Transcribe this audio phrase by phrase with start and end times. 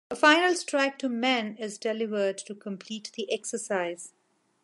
[0.09, 4.13] A final strike to "men" is delivered to complete the exercise.